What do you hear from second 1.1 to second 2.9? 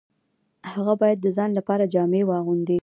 د ځان لپاره جامې واغوندي